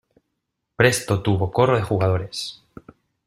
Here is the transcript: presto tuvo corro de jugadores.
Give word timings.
presto 0.77 1.21
tuvo 1.21 1.51
corro 1.51 1.75
de 1.75 1.83
jugadores. 1.83 2.63